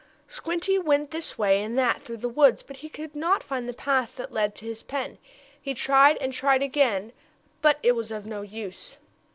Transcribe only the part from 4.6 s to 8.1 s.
his pen. He tried and tried again, but it was